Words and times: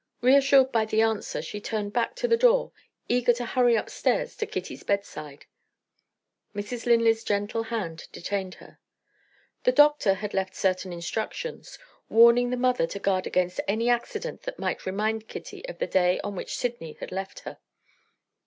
Reassured 0.21 0.71
by 0.71 0.85
the 0.85 1.03
answer, 1.03 1.43
she 1.43 1.61
turned 1.61 1.93
back 1.93 2.15
to 2.15 2.27
the 2.27 2.35
door, 2.35 2.71
eager 3.07 3.33
to 3.33 3.45
hurry 3.45 3.75
upstairs 3.75 4.35
to 4.37 4.47
Kitty's 4.47 4.81
bedside. 4.81 5.45
Mrs. 6.55 6.87
Linley's 6.87 7.23
gentle 7.23 7.61
hand 7.65 8.07
detained 8.11 8.55
her. 8.55 8.79
The 9.63 9.71
doctor 9.73 10.15
had 10.15 10.33
left 10.33 10.55
certain 10.55 10.91
instructions, 10.91 11.77
warning 12.09 12.49
the 12.49 12.57
mother 12.57 12.87
to 12.87 12.97
guard 12.97 13.27
against 13.27 13.61
any 13.67 13.89
accident 13.91 14.41
that 14.41 14.57
might 14.57 14.87
remind 14.87 15.27
Kitty 15.27 15.63
of 15.67 15.77
the 15.77 15.85
day 15.85 16.19
on 16.23 16.35
which 16.35 16.57
Sydney 16.57 16.93
had 16.93 17.11
left 17.11 17.41
her. 17.41 17.59